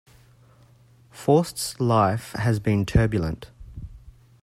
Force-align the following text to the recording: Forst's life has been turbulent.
Forst's 1.11 1.79
life 1.79 2.31
has 2.31 2.59
been 2.59 2.87
turbulent. 2.87 3.51